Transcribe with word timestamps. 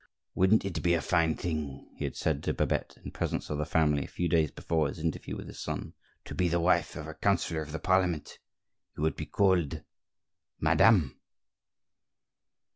"Wouldn't 0.33 0.65
it 0.65 0.81
be 0.81 0.95
a 0.95 0.99
fine 1.01 1.35
thing," 1.35 1.93
he 1.95 2.05
had 2.05 2.15
said 2.15 2.41
to 2.41 2.55
Babette, 2.55 2.97
in 3.05 3.11
presence 3.11 3.51
of 3.51 3.59
the 3.59 3.67
family 3.67 4.03
a 4.05 4.07
few 4.07 4.27
days 4.27 4.49
before 4.49 4.87
his 4.87 4.97
interview 4.97 5.37
with 5.37 5.45
his 5.45 5.59
son, 5.59 5.93
"to 6.25 6.33
be 6.33 6.47
the 6.49 6.59
wife 6.59 6.95
of 6.95 7.05
a 7.05 7.13
counsellor 7.13 7.61
of 7.61 7.71
the 7.71 7.77
Parliament? 7.77 8.39
You 8.97 9.03
would 9.03 9.15
be 9.15 9.27
called 9.27 9.83
madame!" 10.59 11.19